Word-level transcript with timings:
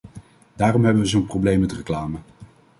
Daarom 0.55 0.83
hebben 0.85 1.01
we 1.03 1.07
zo'n 1.09 1.25
probleem 1.25 1.59
met 1.59 1.71
reclame. 1.71 2.17